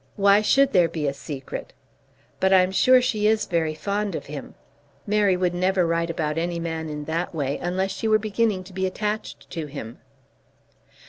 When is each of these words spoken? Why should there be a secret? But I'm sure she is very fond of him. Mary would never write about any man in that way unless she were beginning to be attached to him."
Why 0.15 0.41
should 0.41 0.73
there 0.73 0.89
be 0.89 1.07
a 1.07 1.13
secret? 1.13 1.73
But 2.39 2.51
I'm 2.51 2.71
sure 2.71 3.03
she 3.03 3.27
is 3.27 3.45
very 3.45 3.75
fond 3.75 4.15
of 4.15 4.25
him. 4.25 4.55
Mary 5.05 5.37
would 5.37 5.53
never 5.53 5.85
write 5.85 6.09
about 6.09 6.39
any 6.39 6.59
man 6.59 6.89
in 6.89 7.05
that 7.05 7.35
way 7.35 7.59
unless 7.61 7.91
she 7.91 8.07
were 8.07 8.17
beginning 8.17 8.63
to 8.63 8.73
be 8.73 8.87
attached 8.87 9.47
to 9.51 9.67
him." 9.67 9.99